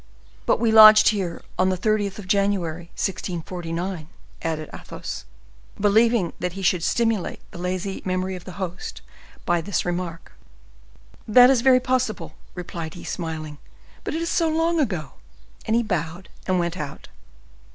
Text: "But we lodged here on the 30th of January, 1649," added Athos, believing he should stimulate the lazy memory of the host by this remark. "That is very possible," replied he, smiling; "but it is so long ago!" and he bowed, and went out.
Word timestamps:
"But 0.47 0.59
we 0.59 0.71
lodged 0.71 1.09
here 1.09 1.43
on 1.59 1.69
the 1.69 1.77
30th 1.77 2.17
of 2.17 2.27
January, 2.27 2.85
1649," 2.97 4.07
added 4.41 4.67
Athos, 4.73 5.25
believing 5.79 6.33
he 6.41 6.63
should 6.63 6.81
stimulate 6.81 7.39
the 7.51 7.59
lazy 7.59 8.01
memory 8.03 8.35
of 8.35 8.43
the 8.45 8.53
host 8.53 9.03
by 9.45 9.61
this 9.61 9.85
remark. 9.85 10.31
"That 11.27 11.51
is 11.51 11.61
very 11.61 11.79
possible," 11.79 12.33
replied 12.55 12.95
he, 12.95 13.03
smiling; 13.03 13.59
"but 14.03 14.15
it 14.15 14.23
is 14.23 14.29
so 14.29 14.49
long 14.49 14.79
ago!" 14.79 15.11
and 15.67 15.75
he 15.75 15.83
bowed, 15.83 16.29
and 16.47 16.57
went 16.57 16.77
out. 16.77 17.09